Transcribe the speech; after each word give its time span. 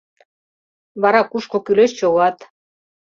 —Вара 1.01 1.21
кушко 1.31 1.57
кӱлеш 1.65 1.91
чогат. 1.99 2.37